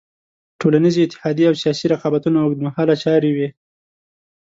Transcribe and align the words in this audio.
ټولنیزې 0.59 1.01
اتحادیې 1.03 1.45
او 1.49 1.55
سیاسي 1.63 1.85
رقابتونه 1.93 2.37
اوږد 2.41 2.59
مهاله 2.67 2.95
چارې 3.03 3.31
وې. 3.35 3.47